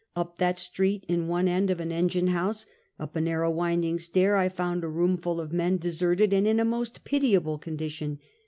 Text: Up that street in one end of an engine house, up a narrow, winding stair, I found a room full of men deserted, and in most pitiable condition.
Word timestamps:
Up 0.15 0.39
that 0.39 0.57
street 0.57 1.05
in 1.07 1.27
one 1.27 1.47
end 1.47 1.69
of 1.69 1.79
an 1.79 1.91
engine 1.91 2.25
house, 2.29 2.65
up 2.99 3.15
a 3.15 3.21
narrow, 3.21 3.51
winding 3.51 3.99
stair, 3.99 4.35
I 4.35 4.49
found 4.49 4.83
a 4.83 4.87
room 4.89 5.15
full 5.15 5.39
of 5.39 5.53
men 5.53 5.77
deserted, 5.77 6.33
and 6.33 6.47
in 6.47 6.67
most 6.67 7.03
pitiable 7.03 7.59
condition. 7.59 8.17